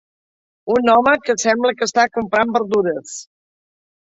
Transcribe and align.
Un 0.75 0.89
home 0.93 1.13
que 1.27 1.35
sembla 1.43 1.73
que 1.81 1.87
està 1.91 2.07
comprant 2.17 2.57
verdures. 2.59 3.17